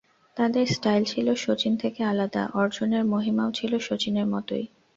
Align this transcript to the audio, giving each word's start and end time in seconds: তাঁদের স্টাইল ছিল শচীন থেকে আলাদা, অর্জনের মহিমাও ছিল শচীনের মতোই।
তাঁদের 0.37 0.65
স্টাইল 0.67 1.03
ছিল 1.05 1.27
শচীন 1.35 1.73
থেকে 1.77 2.01
আলাদা, 2.03 2.43
অর্জনের 2.53 3.03
মহিমাও 3.05 3.49
ছিল 3.51 3.71
শচীনের 3.79 4.27
মতোই। 4.27 4.65